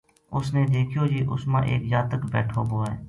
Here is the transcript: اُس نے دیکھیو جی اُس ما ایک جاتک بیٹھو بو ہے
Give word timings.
اُس 0.35 0.47
نے 0.53 0.61
دیکھیو 0.73 1.03
جی 1.11 1.19
اُس 1.31 1.41
ما 1.51 1.59
ایک 1.71 1.81
جاتک 1.91 2.21
بیٹھو 2.33 2.61
بو 2.69 2.77
ہے 2.87 2.95